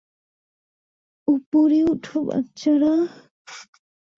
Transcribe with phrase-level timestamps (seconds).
[1.27, 2.93] উপরে উঠো বাচ্চারা।